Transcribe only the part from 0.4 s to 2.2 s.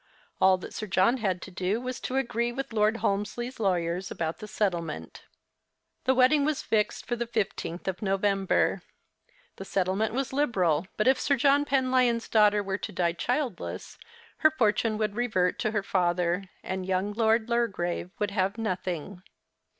All that Sir John had to do was to